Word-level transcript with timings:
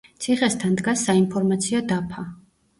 ციხესთან 0.23 0.73
დგას 0.79 1.05
საინფორმაციო 1.11 1.85
დაფა. 1.95 2.29